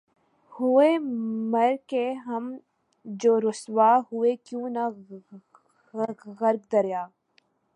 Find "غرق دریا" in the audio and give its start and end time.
5.93-7.05